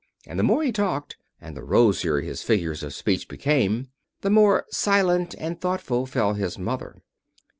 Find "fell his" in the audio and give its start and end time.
6.07-6.57